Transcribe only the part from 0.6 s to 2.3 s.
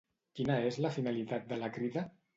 és la finalitat de la Crida?